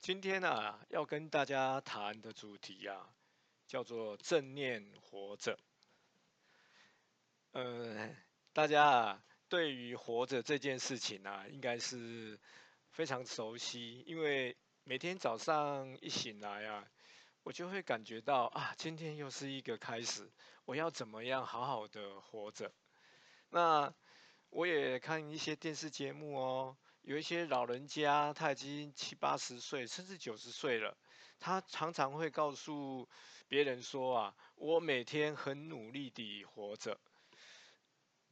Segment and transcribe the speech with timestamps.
[0.00, 3.06] 今天啊，要跟大家谈的主题啊，
[3.66, 5.58] 叫做正念活着。
[7.52, 8.08] 呃，
[8.54, 12.40] 大家啊，对于活着这件事情啊，应该是
[12.92, 16.88] 非常熟悉，因为每天早上一醒来啊，
[17.42, 20.32] 我就会感觉到啊，今天又是一个开始，
[20.64, 22.72] 我要怎么样好好的活着。
[23.50, 23.92] 那
[24.48, 30.96] 我也看一些电视节目哦，有一些老人家他已经七八十岁，甚至九十岁了，
[31.38, 33.08] 他常常会告诉
[33.48, 37.00] 别人说啊，我每天很努力地活着。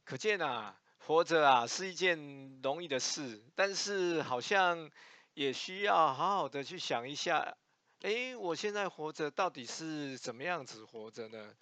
[0.05, 4.89] 可见啊，活着啊是一件容易的事，但是好像
[5.33, 7.57] 也需要好好的去想一下，
[8.01, 11.55] 诶，我现在活着到底是怎么样子活着呢？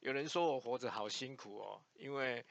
[0.00, 2.44] 有人说我活着好辛苦哦，因为。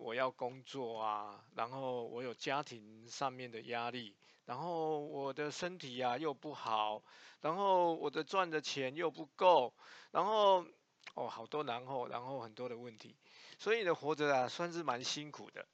[0.00, 7.02] 我要工作啊，然后我有家庭上面的压力，然后我的身体啊又不好，
[7.42, 9.74] 然后我的赚的钱又不够，
[10.10, 10.64] 然后
[11.14, 13.14] 哦好多然后，然后很多的问题，
[13.58, 15.66] 所以呢活着啊算是蛮辛苦的。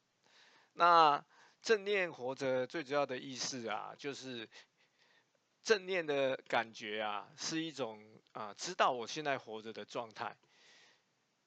[0.73, 1.25] 那
[1.63, 4.49] 正念活着最主要的意思啊，就是
[5.63, 10.37] 正念的感觉啊，是一种啊知道我现在活着的状态。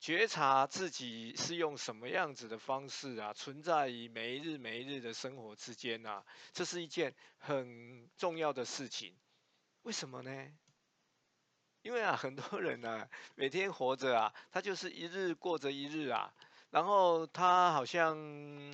[0.00, 9.14] 觉察自己是用什么样子的方式啊，存在于每一日每一日的生活之间啊，这是一件很重要的事情。
[9.82, 10.46] 为什么呢？
[11.82, 16.32] 因为啊，很多人呢，每天活着啊，他就是一日过着一日啊，
[16.70, 18.72] 然后他好像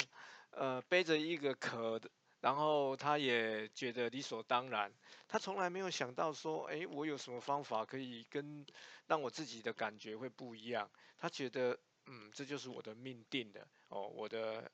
[0.51, 2.09] 呃背着一个壳的。
[2.47, 4.93] 然后他也觉得理所当然，
[5.27, 8.65] 他从来没有想到说，哎，我有什么方法可以跟
[9.09, 10.89] 让我自己的感觉会不一样？
[11.19, 14.71] 他觉得，嗯，这就是我的命定的哦，我的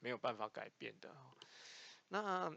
[0.00, 1.14] 没有办法改变的。
[2.08, 2.52] 那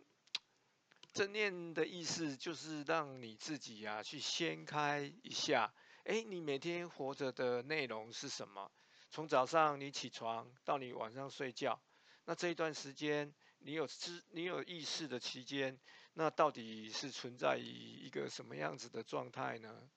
[1.14, 5.72] 正念的意思就是让你自己呀去掀开一下，
[6.06, 8.72] 哎，你每天活着的内容是什么？
[9.12, 11.80] 从早上你起床到你晚上睡觉，
[12.24, 13.32] 那这一段时间。
[13.66, 15.80] 你有知，你有意识的期间，
[16.14, 19.90] 那到底是存在于一个什么样子的状态呢？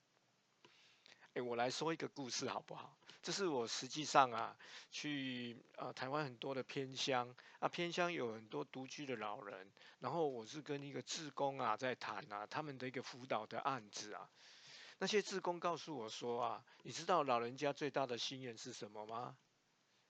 [1.35, 2.97] 哎，我来说一个故事好不好？
[3.21, 4.57] 这是我实际上啊，
[4.89, 14.27] 去啊台湾很多的偏乡啊，偏乡有很多独居的老人，然后我是跟一个志工啊在谈啊，他们的一个辅导的案子啊，
[14.97, 19.37] 那些志工告诉我说啊，你知道老人家最大的心愿是什么吗？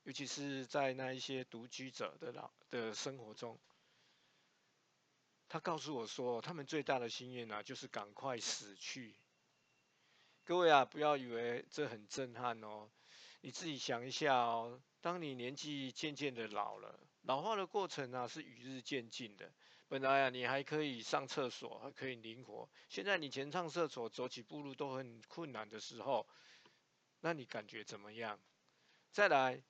[0.04, 3.60] 尤其是在那一些独居者的老的生活中，
[5.48, 9.16] 他告诉我说，他们最大的心愿呢，就是赶快死去。
[10.46, 12.90] 各位啊，不要以为这很震撼哦，
[13.42, 19.52] 你自己想一下哦，当你年纪渐渐的老了，老化的过程呢是与日渐进的。
[19.90, 26.28] 本来啊，你还可以上厕所，还可以灵活，现在你前上厕所走起步路都很困难的时候，
[27.20, 28.40] 那你感觉怎么样？
[29.12, 29.62] 再来。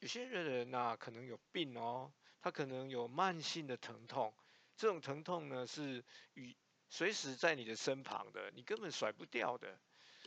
[0.00, 4.34] 有些人呐，可能有病哦，他可能有慢性的疼痛，
[4.74, 6.02] 这种疼痛呢是
[6.32, 6.56] 与
[6.88, 9.78] 随时在你的身旁的，你根本甩不掉的，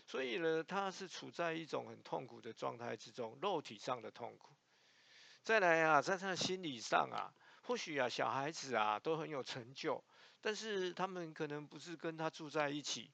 [0.06, 4.56] 所以呢，他是处在一种很痛苦的状态之中，肉体上的痛苦。
[5.41, 10.03] 再来啊，在他的心理上啊，或许啊，小孩子啊都很有成就，
[10.40, 13.11] 但是他们可能不是跟他住在一起，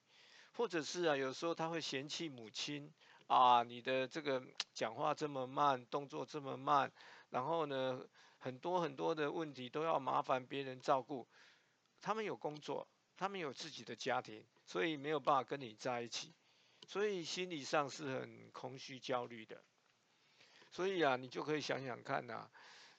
[0.52, 2.92] 或者是啊，有时候他会嫌弃母亲。
[3.30, 4.42] 啊，你的这个
[4.74, 6.90] 讲话这么慢，动作这么慢，
[7.28, 8.04] 然后呢，
[8.38, 11.28] 很多很多的问题都要麻烦别人照顾。
[12.00, 16.34] 他们有工作，他们有自己的家庭，所以没有办法跟你在一起，
[16.88, 19.62] 所以心理上是很空虚、焦虑的。
[20.72, 22.50] 所以啊，你就可以想想看呐，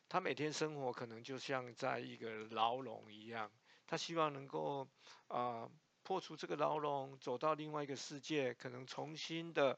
[0.08, 3.52] 他每天生活可能就像在一个牢笼一样，
[3.86, 4.88] 他希望能够
[5.28, 5.70] 啊
[6.04, 9.78] 破除这个牢笼，走到另外一个世界，可能重新的。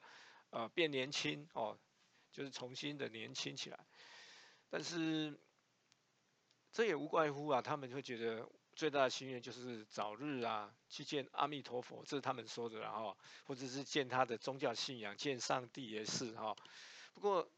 [0.55, 1.79] 呃，变年轻哦，
[2.31, 3.79] 就是重新的年轻起来。
[4.69, 5.39] 但是
[6.71, 16.55] 这也无怪乎啊，他们会觉得最大的心愿就是早日啊去见阿弥陀佛，这是他们说的哈，或者是见他的宗教信仰，见上帝也是哈。
[17.15, 17.49] 不过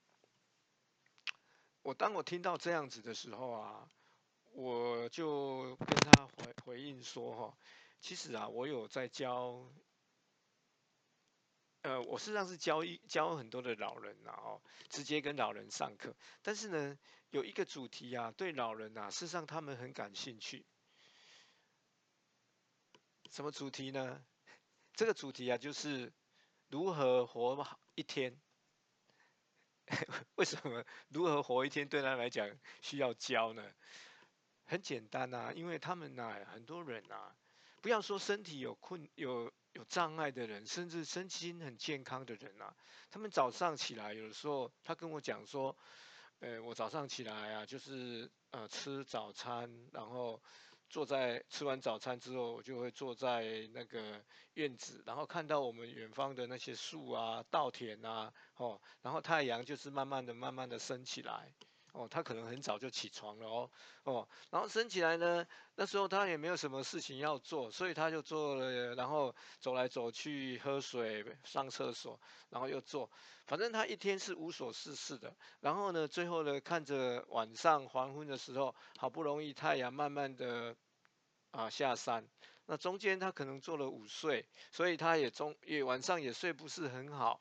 [1.82, 3.90] 我当我听到这样子的时候啊，
[4.54, 7.58] 我就跟他回回应说哈，
[8.00, 9.70] 其实啊，我有在教。
[11.86, 14.60] 呃，我事实上是教一教很多的老人然后
[14.90, 16.16] 直接跟老人上课。
[16.42, 16.98] 但是呢，
[17.30, 20.66] 有一个主题啊，对老人啊，事实上他们很感兴趣。
[23.30, 24.26] 什么主题呢？
[24.96, 26.12] 这个主题啊，就是
[26.70, 28.36] 如何活好一天。
[30.38, 32.50] 为什么如何活一天对他来讲
[32.82, 33.64] 需要教呢？
[34.66, 37.36] 很简单呐，因为他们呐，很多人呐。
[37.84, 42.74] 不要说身体有困有有障碍的人，甚至身心很健康的人啊，
[43.12, 45.76] 他们早上起来，有的时候他跟我讲说，
[46.40, 50.42] 呃，我早上起来啊，就是呃吃早餐，然后
[50.90, 54.24] 坐在吃完早餐之后，我就会坐在那个
[54.54, 61.54] 院子，然后看到我们远方的那些树啊、稻田啊，哦，然后太阳就是慢慢的、慢慢的升起来。
[61.96, 63.72] 哦，他可能很早就起床了哦，
[64.04, 72.20] 哦，然后升起来呢，那时候他也没有什么事情要做，所以他就做了，然后走来走去，喝水、上厕所，
[72.50, 73.10] 然后又做，
[73.46, 75.34] 反正他一天是无所事事的。
[75.62, 80.76] 然后呢，最后呢，看着晚上黄昏的时候，好不容易太阳慢慢的
[81.52, 82.28] 啊下山，
[82.66, 87.40] 那中间他可能做了午睡，所以他也中也晚上也睡不是很好，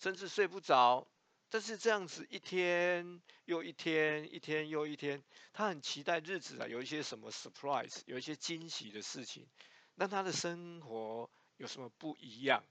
[0.00, 1.06] 甚至睡不着。
[1.52, 5.22] 但是这样子一天又一天，一天又一天，
[5.52, 9.46] 他很期待日子啊，有一些什么 surprise，有一些惊喜的事情，
[9.94, 11.28] 让他的生活
[11.58, 12.64] 有什么不一样。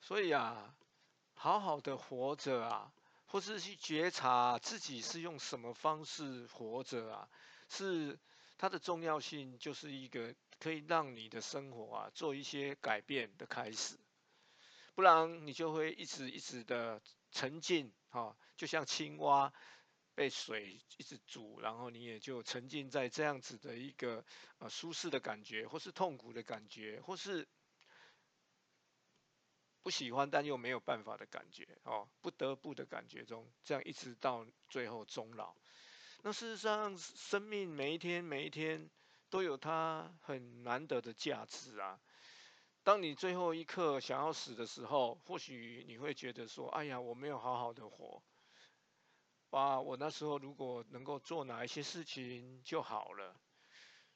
[0.00, 0.76] 所以啊，
[1.34, 2.92] 好好的活着啊，
[3.26, 7.28] 或是去觉察自己是用什么方式活着啊，
[7.68, 8.16] 是
[8.56, 13.98] 它的重要性，就是一个可以让你的生活啊做一些改变的开始。
[14.98, 17.00] 不然你就会一直一直的
[17.30, 19.52] 沉浸，哈，就像青蛙
[20.16, 24.24] 被水一直煮，然后你也就沉浸在这样子的一个
[24.58, 27.46] 呃舒适的感觉，或是痛苦的感觉，或是
[29.84, 35.54] 不喜欢但又没有办法的感觉，哦，不得不的感觉中，这样一直到最后终老。
[36.22, 38.90] 那事实上，生命每一天每一天
[39.30, 42.00] 都有它很难得的价值啊。
[42.88, 48.22] 当你最后一刻想要死的时候，或许你会觉得说：“哎呀，我没有好好的活，
[49.50, 53.38] 哇，我那时候如果能够做哪一些事情就好了。”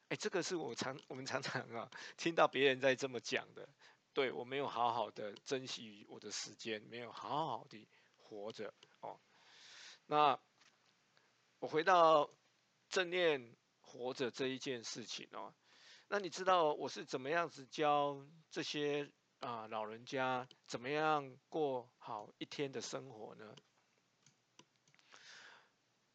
[0.09, 3.69] 哎，这个是我常我们常常啊听到别人在这么讲的。
[4.15, 7.87] 对我没有好好的珍惜我的时间，没有好好的
[8.17, 9.21] 活着哦。
[10.07, 10.41] 那
[11.59, 12.31] 我回到
[12.89, 15.53] 正念活着这一件事情哦。
[16.15, 19.11] 那你知道我是怎么样子教这些
[19.41, 23.57] 啊老人家怎么样过好一天的生活呢？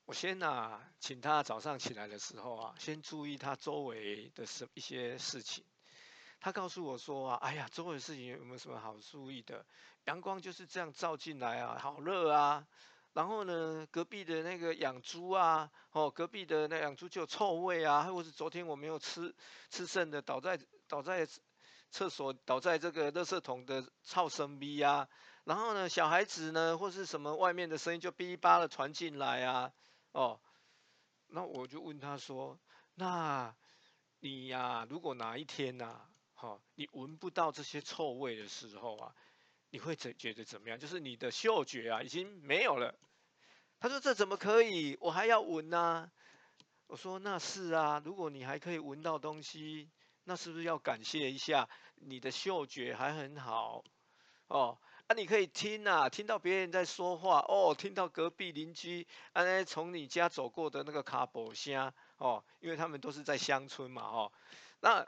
[0.06, 5.66] 我先啊，请他早上起来的时候啊，先注意他周围的什一些事情。
[6.40, 9.66] 他告诉我说啊，哎呀，周围的事情有没有什么好注意的？
[10.04, 12.68] 阳光就是这样照进来啊，好热啊。
[13.18, 19.34] 然后呢，隔壁的那个养猪啊，哦，隔壁的那养猪就有臭味啊，或是昨天我没有吃
[19.72, 21.28] 吃剩的，倒在倒在
[21.90, 25.10] 厕所，倒在这个垃圾桶的臭声逼啊。
[25.46, 29.74] 然后呢，小孩子呢，或是什么外面的声音就哔哩吧的传进来啊，
[30.12, 30.40] 哦，
[31.26, 32.60] 那我就问他说，
[32.94, 33.56] 那
[34.20, 36.02] 你呀，如果哪一天呐，
[36.36, 39.16] 哈，你闻不到这些臭味的时候啊，
[39.70, 40.80] 你会怎觉得怎么样？
[40.80, 42.98] 就是你的嗅觉啊，已经没有了。
[43.80, 44.98] 他说：“这怎么可以？
[45.00, 46.12] 我还要闻呢。”
[46.88, 49.90] 我说：“那是啊，如果你还可以闻到东西，
[50.24, 53.84] 那是不是要感谢一下你的嗅觉还很好？
[54.48, 64.32] 哦，啊，你可以听啊，听到别人在说话，哦，听到隔壁邻居啊从你家走过的那个卡波声，哦，因为他们都是在乡村嘛，哦，
[64.80, 65.06] 那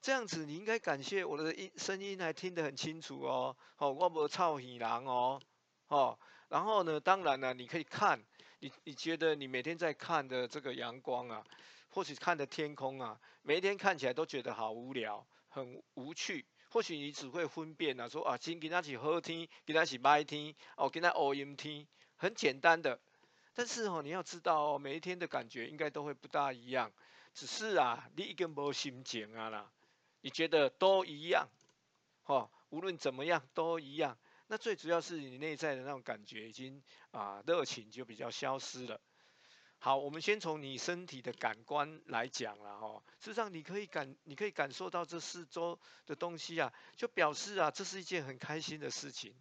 [0.00, 5.40] 这样子你应该感谢我的音声音还听得很清楚哦，哦，我无吵耳人哦，
[5.88, 6.98] 哦。”然后呢？
[6.98, 8.24] 当然呢，你可以看，
[8.60, 11.44] 你你觉得你每天在看的这个阳光啊，
[11.90, 16.46] 或许看的天空啊，每一天看起来都觉得好无聊，很无趣。
[16.70, 21.86] 或许你只会分辨啊，说啊，今今天是好天，今天是白天，哦，今天乌阴天，
[22.16, 22.98] 很简单的。
[23.52, 26.90] 但是哦，你要知道哦，每一天的感觉应该都会不大一样。
[27.34, 29.70] 只是啊，你一个无心情啊啦，
[30.28, 31.48] 你觉得都一样，
[32.26, 34.18] 哦，无论怎么样都一样。
[34.46, 36.82] 那最主要是你内在的那种感觉已经
[37.12, 39.00] 啊热情就比较消失了。
[39.78, 43.02] 好，我们先从你身体的感官来讲了哈。
[43.20, 49.34] 事实上，你可以感，你可以感受到这四周的东西啊，就表示啊，这是一件很开心的事情。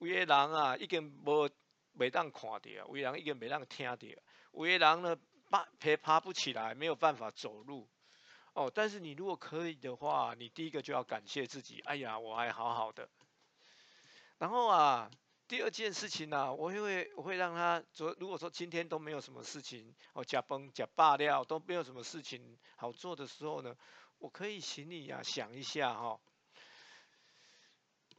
[0.00, 1.48] 有的人啊，已经无
[1.94, 3.96] 没当看到，有的人已经没当听到，
[4.52, 5.16] 有的人呢
[5.48, 7.88] 爬爬爬不起来，没有办法走路。
[8.58, 13.08] 哦，但是你如果可以的话，你第一个就要感谢自己，哎呀，我还好好的。
[14.38, 15.08] 然后啊，
[15.46, 23.76] 第二件事情呢，我会我会让他昨如果说今天都没有什么事情哦，假崩假罢料都没有什么事情好做的时候呢，
[24.18, 26.18] 我可以请你呀想一下哈，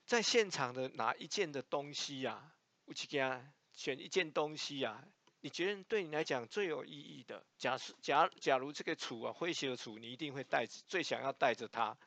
[0.06, 2.54] 在现场的哪一件的东西呀，
[2.86, 3.44] 我去给他
[3.74, 5.04] 选一件东西呀，
[5.42, 7.44] 你觉得对你来讲最有意义的？
[7.58, 11.98] 假设假假如这个储啊，诙谐的储，你一定会带最想要带着它。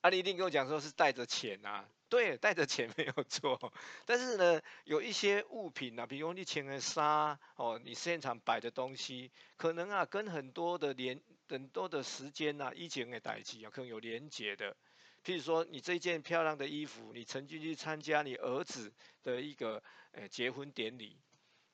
[0.00, 3.72] 啊，你一定跟我讲说是带着钱啊，对，带着钱 没有错。
[4.06, 14.76] 但是呢，有一些物品啊，比如你请的沙哦，你现场摆的东西，可能啊跟很多的连很多的时间呐，以前的代际啊，可能有连结的。
[15.24, 18.92] 譬如说，你这件漂亮的衣服，你曾经去参加你儿子
[19.24, 19.82] 的一个
[20.12, 21.18] 诶结婚典礼。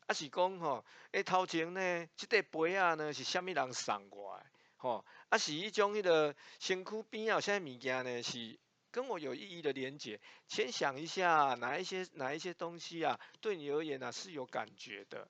[0.06, 4.46] 啊是讲吼，诶头前呢，即个杯啊呢是虾米人送过来，
[4.76, 8.58] 吼，啊是一种迄个身躯边啊有啥物件呢是
[8.90, 10.20] 跟我有意义的连接。
[10.46, 15.26] 先想一下哪一些哪一些东西啊，对你而言呢是有感觉的，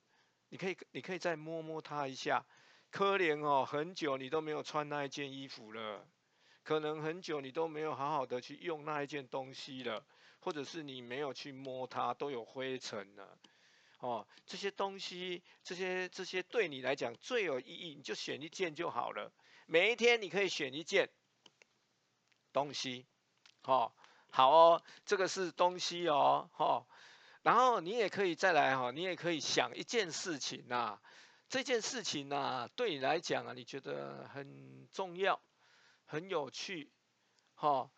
[0.48, 2.44] 你可以你可以再摸摸它一下。
[2.90, 6.06] 可怜哦，很久你都没有穿那一件衣服了，
[6.62, 10.04] 可能很久你都没有好好的去用那一件东西了，
[10.40, 13.38] 或者是你没有去摸它，都有灰尘了。
[14.04, 19.32] 哦，这些东西，这些这些对你来讲最有意义，你就选一件就好了。
[19.66, 21.08] 每一天你可以选一件
[22.52, 23.06] 东西，
[23.62, 23.94] 哦，
[24.28, 26.86] 好哦，这个是东西哦，哈。
[27.42, 30.98] 然后你也可以再来哈，你也可以想一件事情呐，
[31.48, 35.40] 这件事情呐对你来讲啊，你觉得很重要，
[36.04, 36.90] 很有趣，
[37.54, 37.90] 哈。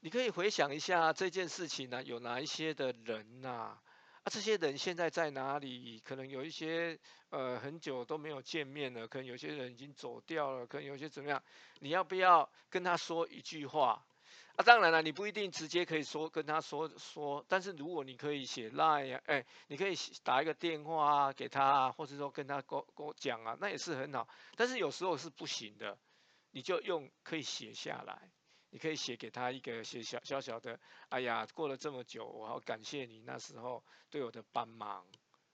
[0.00, 3.80] 你可以回想一下这件事情呢，有哪一些的人呐？
[4.28, 6.00] 这些人现在在哪里？
[6.04, 6.98] 可能有一些
[7.30, 11.42] 呃很久都没有见面了，可能有些人已经走掉了，可能有些怎么样？
[11.80, 14.04] 你要不要跟他说一句话？
[14.56, 19.94] 啊，当然了，你不一定直接可以说跟他说说，但是如果你可以写 line 啊，哎，你可以
[20.24, 24.26] 打一个电话啊给他啊，或者说跟他跟跟我讲啊，那也是很好。
[24.56, 25.96] 但是有时候是不行的，
[26.50, 28.30] 你就用可以写下来。
[28.70, 35.06] 你可以写给他一个写小小小的，哎呀，过了这么久，我好感谢你那时候对我的帮忙，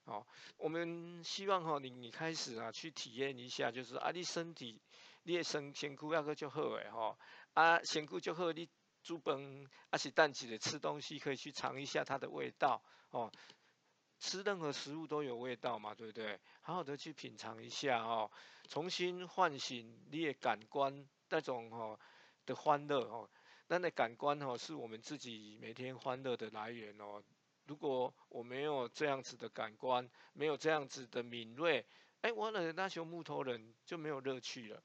[0.04, 4.80] 哦，我们希望哈，你你开始啊去体验一下，就是啊，你身体，
[5.22, 7.16] 你的身身躯要个就好诶哈，
[7.52, 8.68] 啊，身躯就好，你
[9.02, 13.30] 煮饭啊是淡起的吃东西可以去尝一下它的味道，哦，
[14.18, 16.40] 吃任何食物都有味道嘛，对不对？
[16.62, 18.30] 好好的去品尝一下哦，
[18.68, 21.98] 重新唤醒你的感官那种哦。
[22.46, 23.28] 的欢乐哦，
[23.68, 27.22] 那那感官哦，是我们自己每天欢乐的来源哦。
[27.66, 31.86] 如果我没有这样子的感官，没有这样子的敏锐，
[32.20, 34.82] 哎，我的那些木头人就没有乐趣了。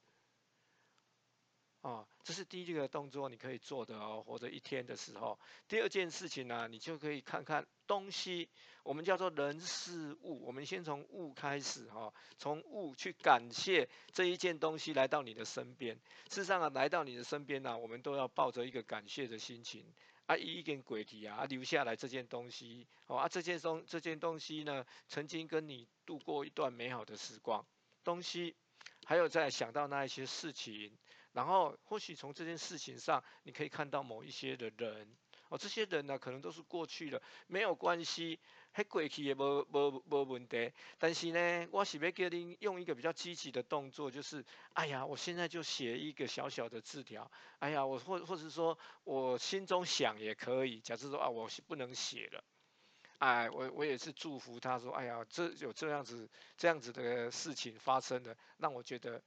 [1.82, 5.38] 啊，这是第一个动作，你可以做的哦，或者一天的时候。
[5.66, 8.50] 第二件事情呢，你就可以看看东西，
[8.82, 10.44] 我们叫做人事物。
[10.44, 15.94] 我们先从物开始哈，从物去感谢这一件东西来到你的身边。
[16.28, 19.82] 事实上啊，来到你的身边呢，我们都要抱着一个感谢的心情
[20.26, 27.64] 啊，一件鬼体啊，留下来这件东西哦啊，这件东这件东西呢，曾经跟你度过一段美好的时光。
[28.04, 28.54] 东西，
[29.06, 30.92] 还有再想到那一些事情。
[31.32, 35.16] 然后或许从这件事情上，你可以看到某一些的人
[35.48, 38.38] 哦，这些人呢可能都是过去了，没有关系，
[38.70, 40.72] 还过去也无无无问题。
[40.96, 44.44] 但是呢，我是要叫你用一个比较积极的动作，就是
[44.74, 50.80] 哎呀，我现在就写一个小小的字条，哎呀，我或或者说我心中想也可以。
[50.80, 52.44] 假设说啊，我是不能写了，
[53.18, 59.20] 哎，我我也是祝福他说，哎呀，这有这样子这样子的事情发生了，让我觉得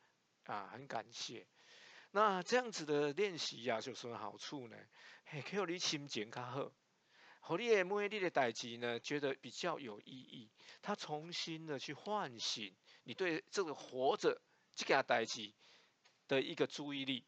[0.45, 1.45] 啊很感谢。
[2.15, 4.77] 那这样子的练习呀，有什么好处呢？
[5.25, 6.71] 嘿，可以你心情较好，
[7.39, 10.51] 和你的每日的代志呢，觉得比较有意义。
[10.83, 14.39] 他重新的去唤醒你对这个活着
[14.75, 15.55] 这个代志
[16.27, 17.25] 的一个注意力。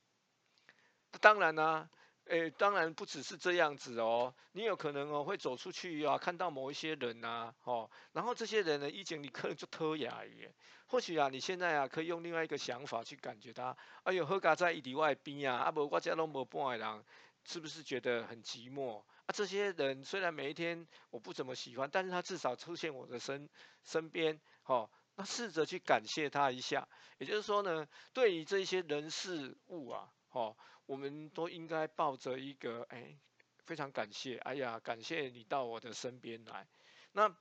[1.20, 1.89] 当然呢。
[2.27, 10.50] 诶，当然不只是这样子哦，你有可能哦会走出去啊，看到某一些人呐，哦，然后这些人呢，以前你可能就偷哑语，
[10.88, 17.03] 或许啊，你现在啊可以用另外一个想法去感觉他，哎呦，何家在里外边啊，啊不，我家拢无半个人，
[17.44, 19.01] 是不是觉得很寂寞？
[19.27, 23.48] 啊，这些人虽然每一天我不怎么喜欢，但是他至少出现我的身
[23.84, 26.88] 身边，哦，那试着去感谢他一下，
[27.20, 30.58] 也就是说呢，对于这些人事物啊，哦。
[30.86, 33.18] 我们都应该抱着一个哎，
[33.65, 36.68] 非常感谢，哎呀，感谢你到我的身边来。
[37.12, 37.36] 那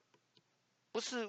[0.93, 1.29] 不是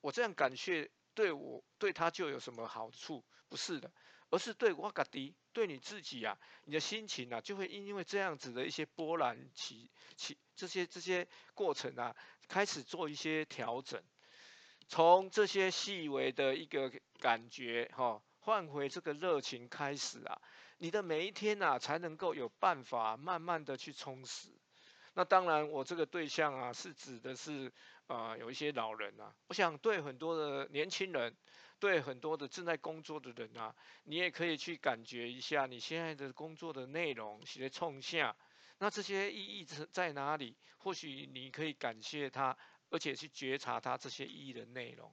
[0.00, 3.24] 我这样感谢对我对他就有什么好处？
[3.48, 3.90] 不是的，
[4.30, 12.16] 而是对瓦嘎迪，对你自己啊，你的心情啊，就会因为这样子的一些波澜起起这些这些过程啊，
[12.48, 14.02] 开始做一些调整，
[14.88, 20.40] 从这些细微的一个感觉哈，换回这个热情开始啊。
[20.84, 24.50] 你的每一天呐，才能够有办法慢慢的去充实。
[25.14, 27.72] 那当然，我这个对象啊，是指的是
[28.06, 31.34] 啊，有一些老人啊，我想对很多的年轻人，
[31.78, 38.36] 对很多的正在工作的人啊，你也可以去感觉一下你现在的工作的内容，写的冲下，
[38.76, 40.54] 那这些意义在在哪里？
[40.76, 42.58] 或许你可以感谢他，
[42.90, 45.10] 而且去觉察他这些意义的内容。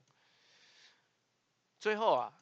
[1.78, 2.38] 最后啊。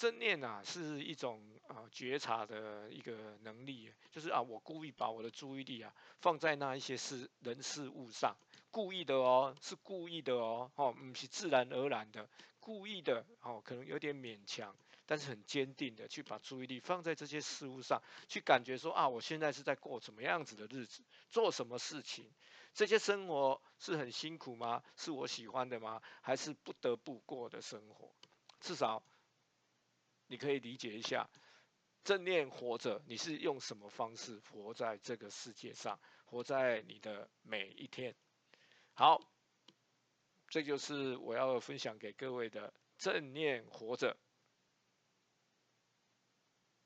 [0.00, 5.92] 正念啊，是一种啊觉察的一个能力，就是啊，我故意把我的注意力啊
[6.22, 8.34] 放在那一些事人事物上，
[8.70, 12.26] 故意的哦，是故意的哦，哦，不是自然而然的，
[12.60, 22.24] 故意的哦，可能有点勉强，但是很坚定的去把注意力放在这些事物上，去感觉说啊，我现在是在过怎么样子的日子，做什么事情，
[22.72, 24.82] 这些生活是很辛苦吗？
[24.96, 26.00] 是我喜欢的吗？
[26.22, 28.10] 还是不得不过的生活？
[28.62, 29.02] 至少。
[30.30, 31.28] 你可以理解一下，
[32.04, 38.14] 正念活着，你是用什么方式活在这个世界上，活在你的每一天。
[38.94, 39.20] 好，
[40.46, 44.16] 这就是我要分享给各位的正念活着。